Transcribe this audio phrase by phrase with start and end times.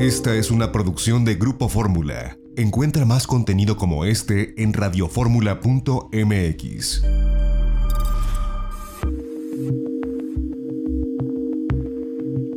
[0.00, 2.38] Esta es una producción de Grupo Fórmula.
[2.56, 7.02] Encuentra más contenido como este en radioformula.mx.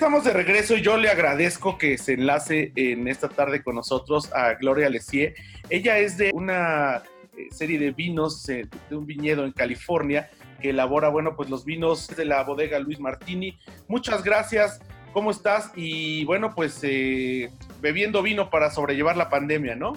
[0.01, 4.33] estamos de regreso y yo le agradezco que se enlace en esta tarde con nosotros
[4.33, 5.35] a Gloria Lesier.
[5.69, 7.03] Ella es de una
[7.37, 11.65] eh, serie de vinos eh, de un viñedo en California que elabora, bueno, pues los
[11.65, 13.59] vinos de la bodega Luis Martini.
[13.87, 14.81] Muchas gracias,
[15.13, 15.71] ¿cómo estás?
[15.75, 17.51] Y bueno, pues eh,
[17.81, 19.93] bebiendo vino para sobrellevar la pandemia, ¿no?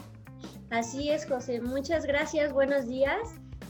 [0.70, 1.60] Así es, José.
[1.60, 3.20] Muchas gracias, buenos días.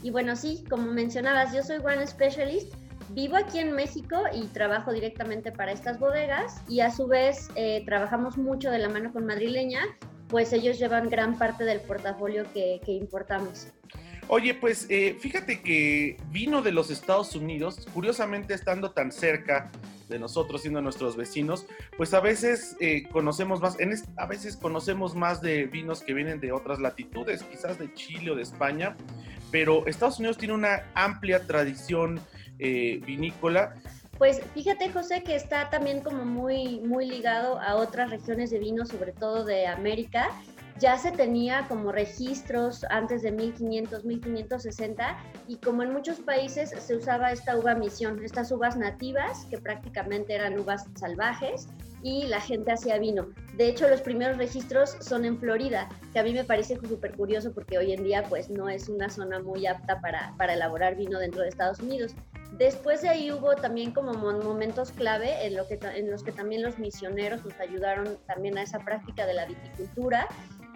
[0.03, 2.73] Y bueno, sí, como mencionabas, yo soy One Specialist
[3.09, 7.83] vivo aquí en México y trabajo directamente para estas bodegas y a su vez eh,
[7.85, 9.81] trabajamos mucho de la mano con Madrileña,
[10.27, 13.67] pues ellos llevan gran parte del portafolio que, importamos.
[14.27, 19.71] Oye, pues eh, fíjate que vino de los Estados Unidos, curiosamente estando tan cerca
[20.09, 25.15] de nosotros, siendo nuestros vecinos, pues a veces eh, conocemos más, en a veces conocemos
[25.15, 28.95] más de vinos que vienen de otras latitudes, quizás de Chile o de España,
[29.51, 32.19] pero Estados Unidos tiene una amplia tradición
[32.57, 33.75] eh, vinícola.
[34.17, 38.85] Pues fíjate, José, que está también como muy, muy ligado a otras regiones de vino,
[38.85, 40.29] sobre todo de América.
[40.79, 45.17] Ya se tenía como registros antes de 1500, 1560
[45.47, 50.33] y como en muchos países se usaba esta uva misión, estas uvas nativas que prácticamente
[50.33, 51.67] eran uvas salvajes
[52.03, 53.27] y la gente hacía vino.
[53.55, 57.53] De hecho, los primeros registros son en Florida, que a mí me parece súper curioso
[57.53, 61.19] porque hoy en día pues no es una zona muy apta para, para elaborar vino
[61.19, 62.13] dentro de Estados Unidos.
[62.57, 67.59] Después de ahí hubo también como momentos clave en, los que también los misioneros nos
[67.59, 70.27] ayudaron también a esa práctica de la viticultura.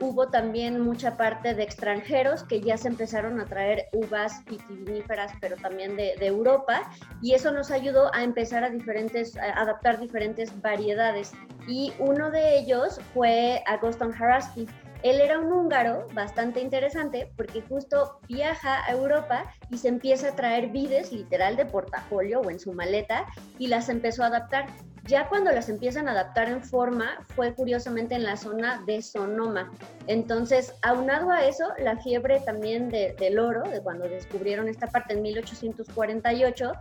[0.02, 5.56] Hubo también mucha parte de extranjeros que ya se empezaron a traer uvas vitiviníferas, pero
[5.58, 6.90] también de, de Europa,
[7.22, 11.34] y eso nos ayudó a empezar a, diferentes, a adaptar diferentes variedades.
[11.68, 14.68] Y uno de ellos fue Agoston Haraski,
[15.02, 20.36] él era un húngaro bastante interesante porque justo viaja a Europa y se empieza a
[20.36, 23.26] traer vides literal de portafolio o en su maleta
[23.58, 24.66] y las empezó a adaptar.
[25.09, 29.72] Ya cuando las empiezan a adaptar en forma fue curiosamente en la zona de Sonoma.
[30.06, 35.24] Entonces, aunado a eso, la fiebre también del oro, de cuando descubrieron esta parte en
[35.24, 36.74] 1848,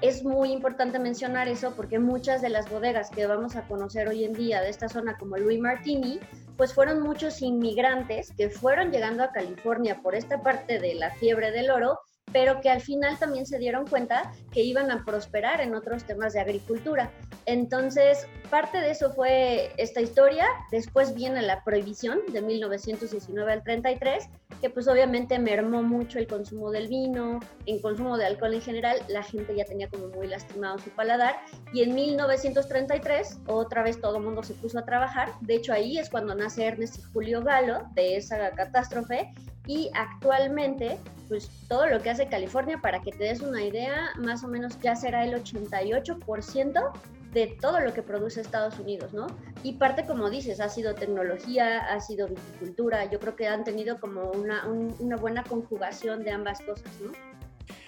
[0.00, 4.24] es muy importante mencionar eso porque muchas de las bodegas que vamos a conocer hoy
[4.24, 6.20] en día de esta zona como Louis Martini,
[6.56, 11.50] pues fueron muchos inmigrantes que fueron llegando a California por esta parte de la fiebre
[11.50, 11.98] del oro
[12.34, 16.32] pero que al final también se dieron cuenta que iban a prosperar en otros temas
[16.32, 17.12] de agricultura.
[17.46, 20.44] Entonces, parte de eso fue esta historia.
[20.72, 24.28] Después viene la prohibición de 1919 al 33,
[24.60, 28.98] que pues obviamente mermó mucho el consumo del vino, en consumo de alcohol en general,
[29.06, 31.36] la gente ya tenía como muy lastimado su paladar.
[31.72, 35.34] Y en 1933, otra vez todo el mundo se puso a trabajar.
[35.40, 39.32] De hecho, ahí es cuando nace Ernest y Julio Galo de esa catástrofe
[39.66, 40.98] y actualmente
[41.28, 44.78] pues todo lo que hace California, para que te des una idea, más o menos
[44.80, 46.92] ya será el 88%
[47.32, 49.26] de todo lo que produce Estados Unidos, ¿no?
[49.62, 53.98] Y parte, como dices, ha sido tecnología, ha sido viticultura, yo creo que han tenido
[53.98, 57.12] como una, una buena conjugación de ambas cosas, ¿no?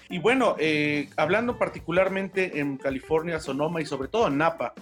[0.08, 4.72] Y bueno, eh, hablando particularmente en California, Sonoma y sobre todo en Napa,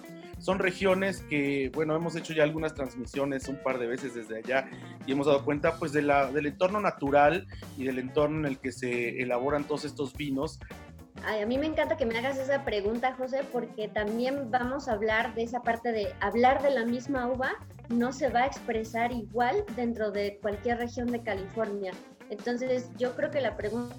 [0.45, 4.69] son regiones que, bueno, hemos hecho ya algunas transmisiones un par de veces desde allá
[5.07, 7.47] y hemos dado cuenta pues de la, del entorno natural
[7.79, 10.59] y del entorno en el que se elaboran todos estos vinos.
[11.25, 14.91] Ay, a mí me encanta que me hagas esa pregunta, José, porque también vamos a
[14.91, 17.51] hablar de esa parte de hablar de la misma uva
[17.89, 21.91] no se va a expresar igual dentro de cualquier región de California.
[22.29, 23.95] Entonces, yo creo que la pregunta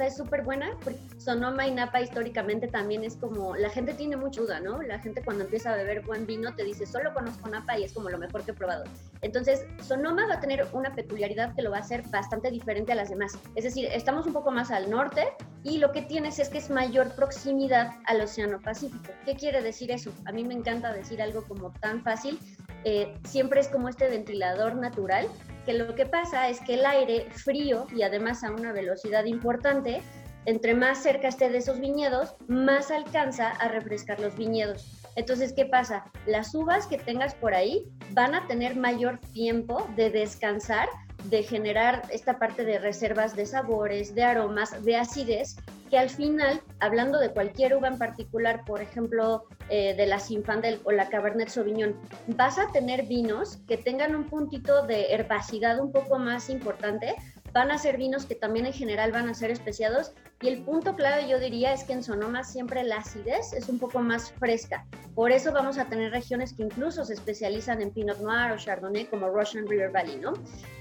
[0.00, 4.40] es súper buena, porque Sonoma y Napa históricamente también es como, la gente tiene mucha
[4.40, 4.82] duda, ¿no?
[4.82, 7.92] La gente cuando empieza a beber buen vino te dice, solo conozco Napa y es
[7.92, 8.84] como lo mejor que he probado.
[9.22, 12.94] Entonces, Sonoma va a tener una peculiaridad que lo va a hacer bastante diferente a
[12.94, 13.38] las demás.
[13.54, 15.28] Es decir, estamos un poco más al norte
[15.62, 19.12] y lo que tienes es que es mayor proximidad al Océano Pacífico.
[19.24, 20.12] ¿Qué quiere decir eso?
[20.26, 22.38] A mí me encanta decir algo como tan fácil.
[22.84, 25.26] Eh, siempre es como este ventilador natural
[25.64, 30.02] que lo que pasa es que el aire frío y además a una velocidad importante,
[30.46, 35.00] entre más cerca esté de esos viñedos, más alcanza a refrescar los viñedos.
[35.16, 36.04] Entonces, ¿qué pasa?
[36.26, 40.88] Las uvas que tengas por ahí van a tener mayor tiempo de descansar
[41.24, 45.56] de generar esta parte de reservas de sabores, de aromas, de acidez,
[45.90, 50.80] que al final, hablando de cualquier uva en particular, por ejemplo, eh, de la Sinfandel
[50.84, 51.96] o la Cabernet Sauvignon,
[52.28, 57.16] vas a tener vinos que tengan un puntito de herbacidad un poco más importante,
[57.52, 60.96] van a ser vinos que también en general van a ser especiados y el punto
[60.96, 64.86] clave yo diría es que en Sonoma siempre la acidez es un poco más fresca.
[65.14, 69.04] Por eso vamos a tener regiones que incluso se especializan en Pinot Noir o Chardonnay
[69.06, 70.32] como Russian River Valley, ¿no?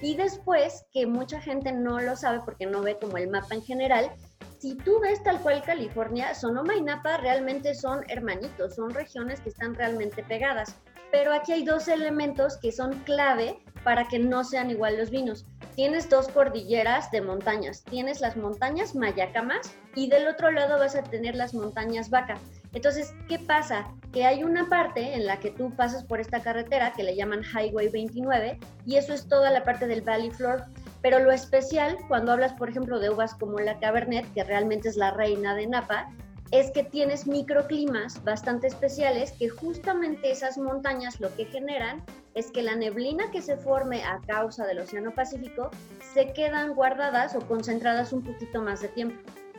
[0.01, 3.63] Y después, que mucha gente no lo sabe porque no ve como el mapa en
[3.63, 4.11] general,
[4.59, 9.49] si tú ves tal cual California, Sonoma y Napa realmente son hermanitos, son regiones que
[9.49, 10.75] están realmente pegadas.
[11.11, 15.45] Pero aquí hay dos elementos que son clave para que no sean igual los vinos
[15.79, 17.85] tienes dos cordilleras de montañas.
[17.85, 22.37] Tienes las montañas Mayacamas y del otro lado vas a tener las montañas Vaca.
[22.73, 23.87] Entonces, ¿qué pasa?
[24.11, 27.43] Que hay una parte en la que tú pasas por esta carretera que le llaman
[27.43, 30.65] Highway 29 y eso es toda la parte del Valley Floor.
[31.01, 34.97] Pero lo especial, cuando hablas, por ejemplo, de uvas como la Cabernet, que realmente es
[34.97, 36.09] la reina de Napa,
[36.51, 42.03] es que tienes microclimas bastante especiales que justamente esas montañas lo que generan
[42.33, 45.69] es que la neblina que se forme a causa del Océano Pacífico
[46.13, 49.15] se quedan guardadas o concentradas un poquito más de tiempo.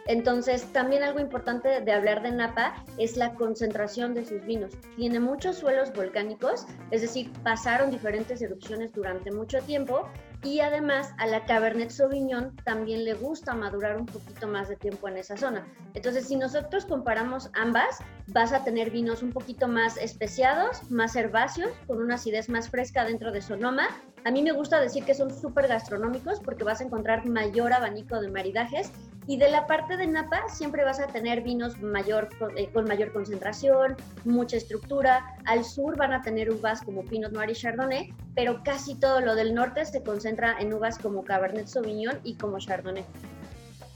[0.07, 4.73] Entonces, también algo importante de hablar de Napa es la concentración de sus vinos.
[4.97, 10.09] Tiene muchos suelos volcánicos, es decir, pasaron diferentes erupciones durante mucho tiempo
[10.43, 15.09] y además a la Cabernet Sauvignon también le gusta madurar un poquito más de tiempo
[15.09, 15.67] en esa zona.
[15.95, 17.99] Entonces, si nosotros comparamos ambas,
[18.29, 23.05] vas a tener vinos un poquito más especiados, más herbáceos, con una acidez más fresca
[23.05, 23.89] dentro de Sonoma.
[24.25, 28.21] A mí me gusta decir que son súper gastronómicos porque vas a encontrar mayor abanico
[28.21, 28.93] de maridajes
[29.27, 33.13] y de la parte de Napa siempre vas a tener vinos mayor, eh, con mayor
[33.13, 35.37] concentración, mucha estructura.
[35.45, 39.35] Al sur van a tener uvas como Pinot Noir y Chardonnay, pero casi todo lo
[39.35, 43.05] del norte se concentra en uvas como Cabernet Sauvignon y como Chardonnay.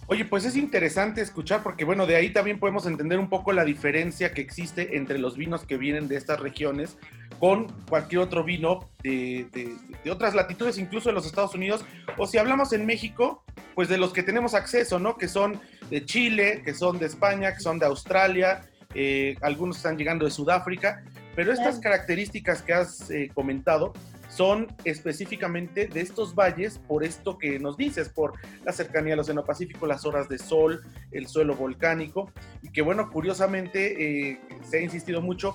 [0.07, 3.65] Oye, pues es interesante escuchar porque, bueno, de ahí también podemos entender un poco la
[3.65, 6.99] diferencia que existe entre los vinos que vienen de estas regiones
[7.45, 9.77] con cualquier otro vino de,
[10.11, 11.85] otras latitudes, incluso de los Estados Unidos,
[12.17, 13.45] o si hablamos en México,
[13.75, 15.19] pues de los que tenemos acceso, ¿no?
[15.19, 15.61] Que son
[15.91, 18.63] de Chile, que son de España, que son de Australia,
[18.95, 21.05] eh, algunos están llegando de Sudáfrica,
[21.37, 23.93] pero estas características que has eh, comentado,
[24.35, 28.33] son específicamente de estos valles por esto que nos dices, por
[28.65, 30.83] la cercanía al Océano Pacífico, las horas de sol,
[31.13, 32.33] el suelo volcánico,
[32.63, 35.55] y que bueno, curiosamente eh, se ha insistido mucho,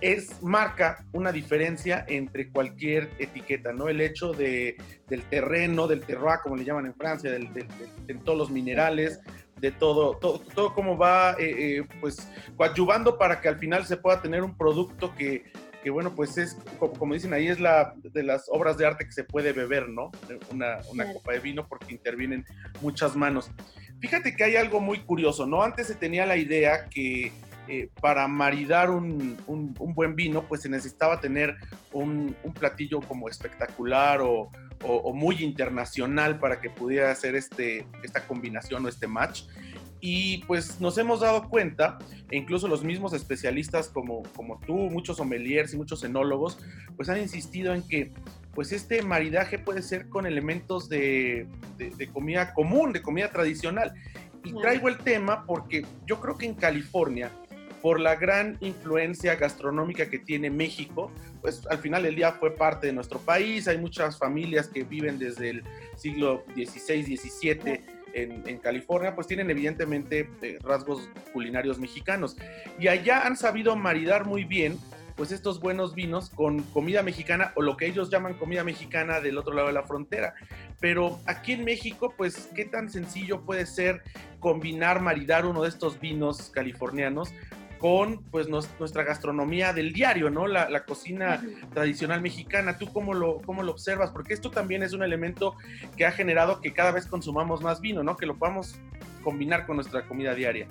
[0.00, 3.88] es, marca una diferencia entre cualquier etiqueta, ¿no?
[3.88, 4.76] El hecho de,
[5.08, 9.20] del terreno, del terroir, como le llaman en Francia, del, de todos los minerales,
[9.60, 13.96] de todo, todo, todo cómo va, eh, eh, pues, coadyuvando para que al final se
[13.96, 15.44] pueda tener un producto que
[15.82, 19.12] que bueno, pues es, como, dicen ahí, es la de las obras de arte que
[19.12, 20.10] se puede beber, ¿no?
[20.50, 22.44] Una, una copa de vino porque intervienen
[22.80, 23.50] muchas manos.
[24.00, 25.62] Fíjate que hay algo muy curioso, ¿no?
[25.62, 27.32] Antes se tenía la idea que
[27.68, 31.56] eh, para maridar un, un, buen vino, pues se necesitaba tener
[31.92, 34.50] un, un platillo como espectacular o,
[34.82, 39.42] o, o, muy internacional para que pudiera hacer este, esta combinación o este match.
[40.00, 41.98] Y pues nos hemos dado cuenta,
[42.30, 46.58] e incluso los mismos especialistas como, como tú, muchos sommeliers y muchos enólogos,
[46.96, 48.12] pues han insistido en que
[48.54, 53.92] pues este maridaje puede ser con elementos de, de, comida común, de comida tradicional.
[54.44, 57.30] Y traigo el tema porque yo creo que en California,
[57.88, 62.88] por la gran influencia gastronómica que tiene México, pues al final del día fue parte
[62.88, 65.64] de nuestro país, hay muchas familias que viven desde el
[65.96, 67.80] siglo XVI, XVII
[68.12, 72.36] en, California, pues tienen evidentemente eh, rasgos culinarios mexicanos.
[72.78, 74.76] Y allá han sabido maridar muy bien
[75.16, 79.36] pues estos buenos vinos con comida mexicana o lo que ellos llaman comida mexicana del
[79.38, 80.34] otro lado de la frontera.
[80.78, 84.02] Pero aquí en México, pues, ¿qué tan sencillo puede ser
[84.38, 87.32] combinar, maridar uno de estos vinos californianos
[87.78, 90.46] con pues nuestra gastronomía del diario, ¿no?
[90.46, 91.42] La, cocina
[91.74, 92.78] tradicional mexicana.
[92.78, 94.10] ¿Tú cómo lo, cómo lo observas?
[94.10, 95.54] Porque esto también es un elemento
[95.96, 98.16] que ha generado que cada vez consumamos más vino, ¿no?
[98.16, 98.76] Que lo podamos
[99.22, 100.68] combinar con nuestra comida diaria.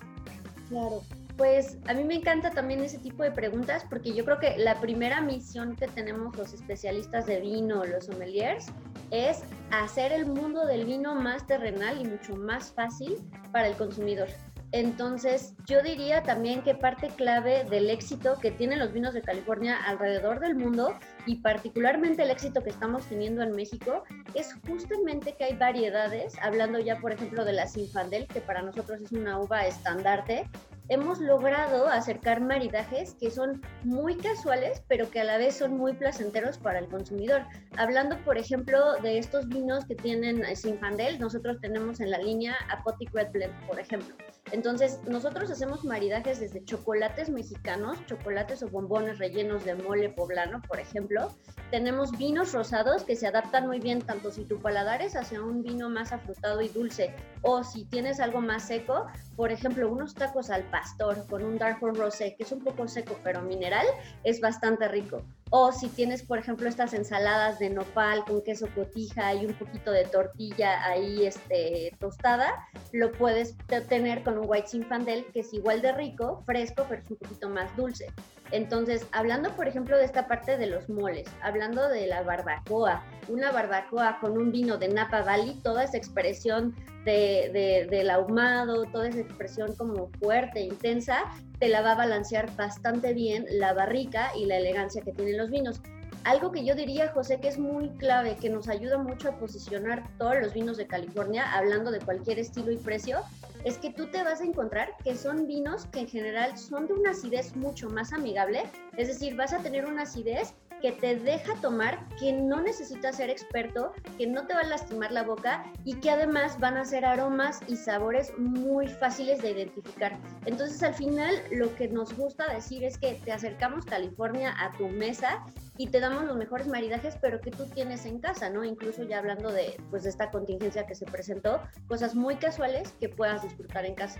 [0.69, 1.01] Claro.
[1.37, 4.81] Pues a mí me encanta también ese tipo de preguntas porque yo creo que la
[4.81, 8.65] primera misión que tenemos los especialistas de vino, los sommeliers,
[9.11, 13.17] es hacer el mundo del vino más terrenal y mucho más fácil
[13.51, 14.29] para el consumidor.
[14.77, 19.75] Entonces, yo diría también que parte clave del éxito que tienen los vinos de California
[19.84, 20.93] alrededor del mundo
[21.25, 24.03] y particularmente el éxito que estamos teniendo en México
[24.36, 29.01] es justamente que hay variedades, hablando ya por ejemplo de la Sinfandel, que para nosotros
[29.01, 30.48] es una uva estandarte,
[30.89, 35.93] hemos logrado acercar maridajes que son muy casuales, pero que a la vez son muy
[35.93, 37.41] placenteros para el consumidor.
[37.77, 43.12] Hablando, por ejemplo, de estos vinos que tienen Sinfandel, nosotros tenemos en la línea Apotic
[43.12, 44.15] Red Blend, por ejemplo.
[44.51, 50.80] Entonces, nosotros hacemos maridajes desde chocolates mexicanos, chocolates o bombones rellenos de mole poblano, por
[50.80, 51.36] ejemplo.
[51.70, 55.63] Tenemos vinos rosados que se adaptan muy bien tanto si tu paladar es hacia un
[55.63, 60.50] vino más afrutado y dulce o si tienes algo más seco, por ejemplo, unos tacos
[60.50, 63.86] al pastor con un dark rosé que es un poco seco pero mineral,
[64.24, 65.24] es bastante rico.
[65.50, 69.92] O si tienes, por ejemplo, estas ensaladas de nopal con queso cotija y un poquito
[69.92, 73.56] de tortilla ahí este, tostada, lo puedes
[73.88, 77.50] tener con un white zinfandel que es igual de rico, fresco, pero es un poquito
[77.50, 78.08] más dulce.
[78.51, 83.51] Entonces, hablando, por ejemplo, de esta parte de los moles, hablando de la barbacoa, una
[83.51, 86.75] barbacoa con un vino de Napa Valley, toda esa expresión
[87.11, 91.23] de, del ahumado, toda esa expresión como fuerte, intensa,
[91.59, 95.49] te la va a balancear bastante bien la barrica y la elegancia que tienen los
[95.49, 95.81] vinos.
[96.23, 100.03] Algo que yo diría, José, que es muy clave, que nos ayuda mucho a posicionar
[100.17, 103.19] todos los vinos de California, hablando de cualquier estilo y precio,
[103.63, 106.93] es que tú te vas a encontrar que son vinos que en general son de
[106.93, 108.63] una acidez mucho más amigable,
[108.97, 113.29] es decir, vas a tener una acidez que te deja tomar, que no necesitas ser
[113.29, 117.05] experto, que no te va a lastimar la boca y que además van a ser
[117.05, 120.17] aromas y sabores muy fáciles de identificar.
[120.46, 124.88] Entonces al final lo que nos gusta decir es que te acercamos California a tu
[124.88, 125.43] mesa
[125.77, 128.63] y te damos los mejores maridajes, pero que tú tienes en casa, ¿no?
[128.63, 133.10] Incluso ya hablando de, pues, de esta contingencia que se presentó, cosas muy casuales que
[133.10, 134.19] puedas disfrutar en casa.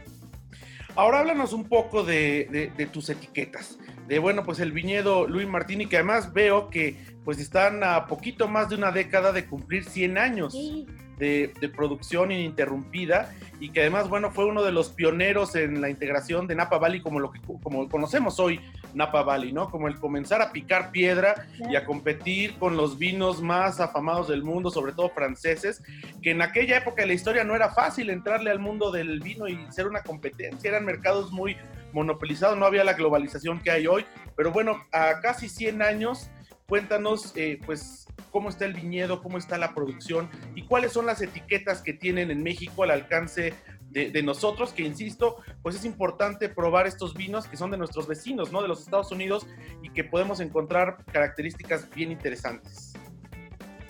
[0.98, 3.77] Ahora háblanos un poco de, de, tus etiquetas.
[4.08, 8.48] De bueno, pues el viñedo Luis Martini, que además veo que pues están a poquito
[8.48, 10.54] más de una década de cumplir 100 años.
[10.54, 10.88] Sí
[11.18, 16.48] de, producción ininterrumpida y que además, bueno, fue uno de los pioneros en la integración
[16.48, 18.60] de Napa Valley como lo que como conocemos hoy
[18.98, 19.70] Napa Valley, ¿no?
[19.70, 24.44] Como el comenzar a picar piedra y a competir con los vinos más afamados del
[24.44, 25.82] mundo, sobre todo franceses,
[26.22, 29.48] que en aquella época de la historia no era fácil entrarle al mundo del vino
[29.48, 31.56] y ser una competencia, eran mercados muy
[31.94, 36.30] monopolizados, no había la globalización que hay hoy, pero bueno, a casi 100 años,
[36.68, 41.22] cuéntanos, eh, pues, cómo está el viñedo, cómo está la producción y cuáles son las
[41.22, 43.54] etiquetas que tienen en México al alcance
[43.89, 48.51] de, nosotros, que insisto, pues es importante probar estos vinos que son de nuestros vecinos,
[48.51, 48.62] ¿no?
[48.62, 49.48] De los Estados Unidos
[49.82, 52.94] y que podemos encontrar características bien interesantes.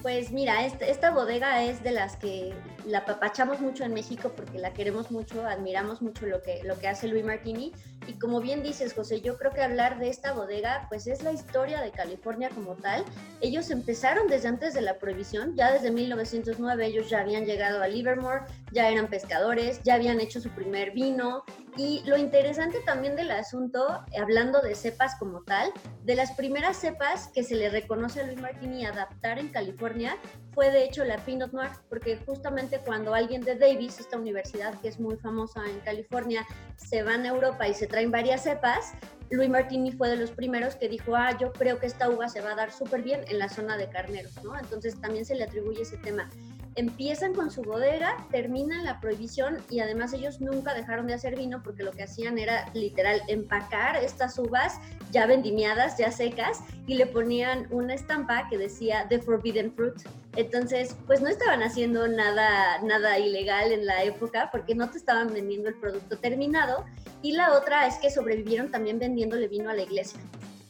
[0.01, 2.53] Pues mira, esta, bodega es de las que
[2.85, 6.87] la papachamos mucho en México porque la queremos mucho, admiramos mucho lo que, lo que
[6.87, 7.73] hace Luis Martini.
[8.07, 11.31] Y como bien dices, José, yo creo que hablar de esta bodega, pues es la
[11.31, 13.03] historia de California como tal.
[13.41, 17.87] Ellos empezaron desde antes de la prohibición, ya desde 1909 ellos ya habían llegado a
[17.87, 21.43] Livermore, ya eran pescadores, ya habían hecho su primer vino.
[21.75, 25.71] Y lo interesante también del asunto, hablando de cepas como tal,
[26.03, 30.17] de las primeras cepas que se le reconoce a Luis Martini adaptar en California
[30.57, 34.87] fue de hecho la Pinot Noir, porque justamente cuando alguien de Davis, esta universidad que
[34.87, 36.47] es muy famosa en California,
[36.77, 38.93] se van a Europa y se traen varias cepas,
[39.31, 42.41] Luis Martini fue de los primeros que dijo, ah, yo creo que esta uva se
[42.41, 44.55] va a dar súper bien en la zona de carneros, ¿no?
[44.55, 46.29] Entonces también se le atribuye ese tema
[46.77, 51.61] empiezan con su bodega, terminan la prohibición y además ellos nunca dejaron de hacer vino
[51.63, 54.79] porque lo que hacían era literal empacar estas uvas
[55.11, 59.95] ya vendimiadas, ya secas y le ponían una estampa que decía The Forbidden Fruit.
[60.35, 65.33] Entonces, pues no estaban haciendo nada, nada ilegal en la época porque no te estaban
[65.33, 66.85] vendiendo el producto terminado
[67.23, 70.19] y la otra es que sobrevivieron también vendiéndole vino a la iglesia.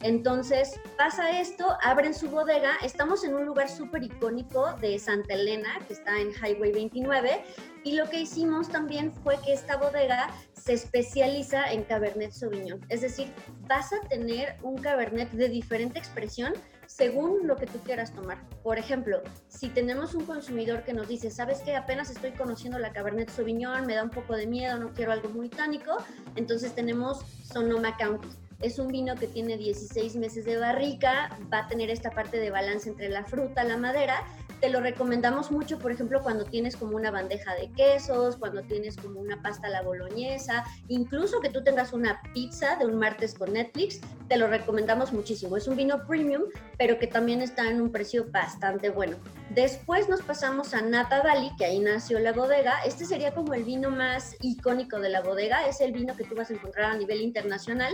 [0.01, 5.79] Entonces pasa esto, abren su bodega, estamos en un lugar súper icónico de Santa Elena,
[5.87, 7.43] que está en Highway 29,
[7.83, 13.01] y lo que hicimos también fue que esta bodega se especializa en Cabernet Sauvignon, es
[13.01, 13.33] decir,
[13.67, 16.53] vas a tener un Cabernet de diferente expresión
[16.85, 18.39] según lo que tú quieras tomar.
[18.63, 22.93] Por ejemplo, si tenemos un consumidor que nos dice, sabes que apenas estoy conociendo la
[22.93, 25.97] Cabernet Sauvignon, me da un poco de miedo, no quiero algo muy tánico,
[26.35, 28.27] entonces tenemos Sonoma County
[28.61, 32.49] es un vino que tiene 16 meses de barrica, va a tener esta parte de
[32.49, 34.23] balance entre la fruta, la madera.
[34.59, 38.97] Te lo recomendamos mucho, por ejemplo, cuando tienes como una bandeja de quesos, cuando tienes
[38.97, 43.35] como una pasta a la boloñesa, incluso que tú tengas una pizza de un martes
[43.35, 45.57] con Netflix, te lo recomendamos muchísimo.
[45.57, 46.41] Es un vino premium,
[46.79, 49.17] pero que también está en un precio bastante bueno.
[49.51, 52.79] Después nos pasamos a Napa Valley, que ahí nació la bodega.
[52.83, 56.33] Este sería como el vino más icónico de la bodega, es el vino que tú
[56.35, 57.93] vas a encontrar a nivel internacional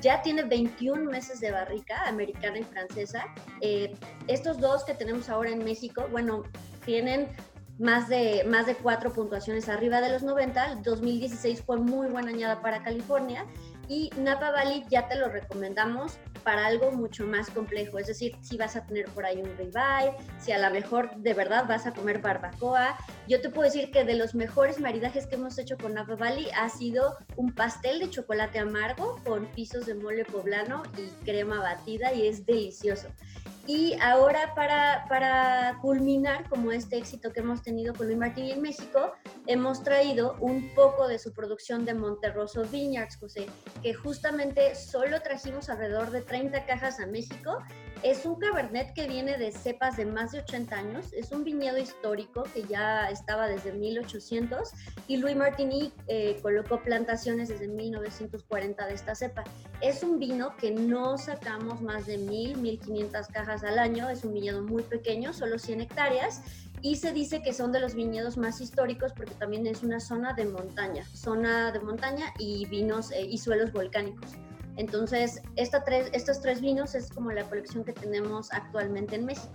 [0.00, 3.26] ya tiene 21 meses de barrica, americana y francesa.
[3.60, 3.94] Eh,
[4.26, 6.42] estos dos que tenemos ahora en México, bueno,
[6.84, 7.28] tienen
[7.78, 10.72] más de, más de cuatro puntuaciones arriba de los 90.
[10.72, 13.44] El 2016 fue muy buena añada para California
[13.88, 18.56] y Napa Valley ya te lo recomendamos para algo mucho más complejo, es decir, si
[18.56, 21.92] vas a tener por ahí un ribeye, si a lo mejor de verdad vas a
[21.92, 22.96] comer barbacoa.
[23.26, 26.48] Yo te puedo decir que de los mejores maridajes que hemos hecho con Napa Valley
[26.56, 32.12] ha sido un pastel de chocolate amargo con pisos de mole poblano y crema batida
[32.12, 33.08] y es delicioso.
[33.68, 38.62] Y ahora para, para culminar como este éxito que hemos tenido con Luis Martini en
[38.62, 39.12] México,
[39.48, 43.46] hemos traído un poco de su producción de Monterroso Vineyards, José,
[43.82, 47.58] que justamente solo trajimos alrededor de 30 cajas a México.
[48.02, 51.78] Es un cabernet que viene de cepas de más de 80 años, es un viñedo
[51.78, 54.70] histórico que ya estaba desde 1800
[55.08, 59.44] y Louis Martini eh, colocó plantaciones desde 1940 de esta cepa.
[59.80, 64.34] Es un vino que no sacamos más de 1000, 1500 cajas al año, es un
[64.34, 66.42] viñedo muy pequeño, solo 100 hectáreas
[66.86, 70.34] y se dice que son de los viñedos más históricos porque también es una zona
[70.34, 74.30] de montaña, zona de montaña y vinos eh, y suelos volcánicos.
[74.76, 79.52] Entonces, esta tres, estos tres vinos es como la colección que tenemos actualmente en México.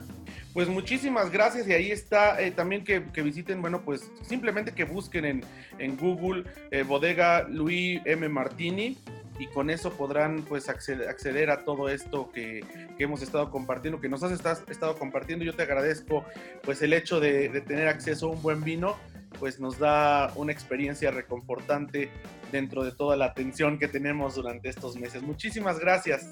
[0.53, 5.23] Pues muchísimas gracias y ahí está eh, también que, visiten, bueno, pues simplemente que busquen
[5.23, 5.43] en,
[5.79, 8.27] en Google eh, Bodega Luis M.
[8.27, 8.97] Martini
[9.41, 12.63] y con eso podrán pues acceder, a todo esto que,
[12.95, 15.43] que, hemos estado compartiendo, que nos has estado compartiendo.
[15.43, 16.23] Yo te agradezco
[16.61, 18.97] pues el hecho de, de tener acceso a un buen vino
[19.39, 22.11] pues nos da una experiencia reconfortante
[22.51, 25.23] dentro de toda la atención que tenemos durante estos meses.
[25.23, 26.27] Muchísimas gracias.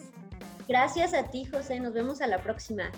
[0.67, 1.79] Gracias a ti, José.
[1.79, 2.91] Nos vemos a la próxima.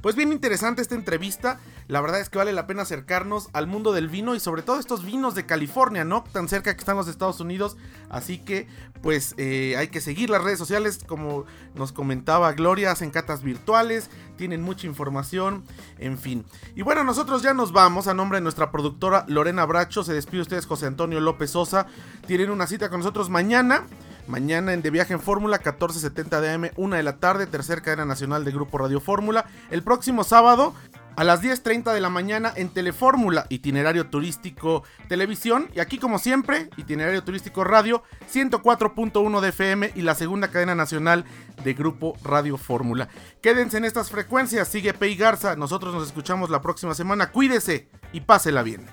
[0.00, 1.60] Pues bien interesante esta entrevista.
[1.88, 4.78] La verdad es que vale la pena acercarnos al mundo del vino y sobre todo
[4.78, 6.24] estos vinos de California, ¿no?
[6.32, 7.76] Tan cerca que están los Estados Unidos.
[8.08, 8.68] Así que
[9.02, 14.10] pues eh, hay que seguir las redes sociales como nos comentaba Gloria, hacen catas virtuales,
[14.36, 15.64] tienen mucha información,
[15.98, 16.44] en fin.
[16.74, 20.02] Y bueno, nosotros ya nos vamos a nombre de nuestra productora Lorena Bracho.
[20.04, 21.86] Se despide ustedes José Antonio López Sosa.
[22.26, 23.84] Tienen una cita con nosotros mañana.
[24.30, 28.04] Mañana en De Viaje en Fórmula, 14.70 de AM, 1 de la tarde, tercer cadena
[28.04, 29.46] nacional de Grupo Radio Fórmula.
[29.72, 30.72] El próximo sábado,
[31.16, 35.68] a las 10.30 de la mañana en Telefórmula, itinerario turístico televisión.
[35.74, 41.24] Y aquí, como siempre, itinerario turístico radio, 104.1 de FM y la segunda cadena nacional
[41.64, 43.08] de Grupo Radio Fórmula.
[43.42, 45.56] Quédense en estas frecuencias, sigue Pei Garza.
[45.56, 47.32] Nosotros nos escuchamos la próxima semana.
[47.32, 48.86] Cuídese y pásela bien.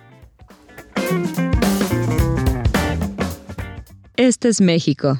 [4.15, 5.19] Este es México.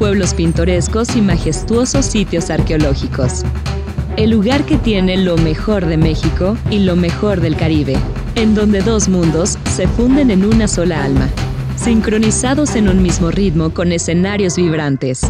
[0.00, 3.42] pueblos pintorescos y majestuosos sitios arqueológicos.
[4.16, 7.98] El lugar que tiene lo mejor de México y lo mejor del Caribe,
[8.34, 11.28] en donde dos mundos se funden en una sola alma,
[11.76, 15.20] sincronizados en un mismo ritmo con escenarios vibrantes.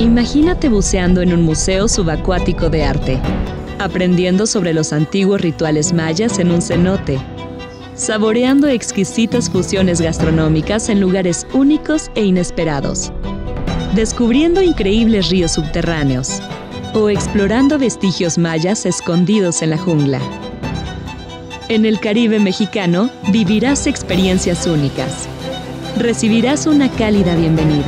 [0.00, 3.20] Imagínate buceando en un museo subacuático de arte,
[3.78, 7.20] aprendiendo sobre los antiguos rituales mayas en un cenote,
[7.94, 13.12] saboreando exquisitas fusiones gastronómicas en lugares únicos e inesperados,
[13.94, 16.40] descubriendo increíbles ríos subterráneos
[16.94, 20.20] o explorando vestigios mayas escondidos en la jungla.
[21.68, 25.28] En el Caribe mexicano vivirás experiencias únicas.
[25.96, 27.86] Recibirás una cálida bienvenida.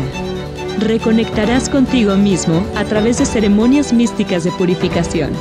[0.78, 5.32] Reconectarás contigo mismo a través de ceremonias místicas de purificación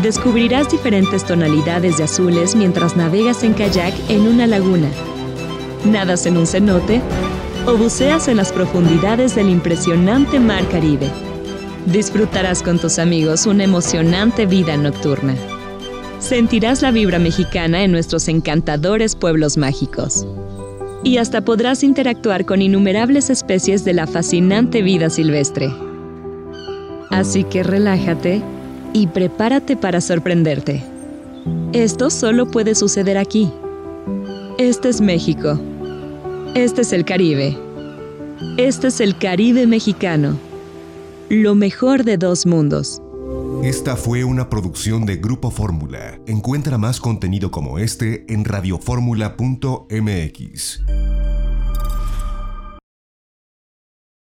[0.00, 4.88] Descubrirás diferentes tonalidades de azules mientras navegas en kayak en una laguna,
[5.84, 7.02] nadas en un cenote
[7.66, 11.08] o buceas en las profundidades del impresionante mar Caribe.
[11.86, 15.34] Disfrutarás con tus amigos una emocionante vida nocturna.
[16.18, 20.26] Sentirás la vibra mexicana en nuestros encantadores pueblos mágicos.
[21.04, 25.72] Y hasta podrás interactuar con innumerables especies de la fascinante vida silvestre.
[27.10, 28.40] Así que relájate
[28.92, 30.82] y prepárate para sorprenderte.
[31.72, 33.50] Esto solo puede suceder aquí.
[34.58, 35.58] Este es México.
[36.54, 37.56] Este es el Caribe.
[38.58, 40.38] Este es el Caribe mexicano.
[41.30, 43.00] Lo mejor de dos mundos.
[43.62, 46.20] Esta fue una producción de Grupo Fórmula.
[46.26, 50.82] Encuentra más contenido como este en radioformula.mx.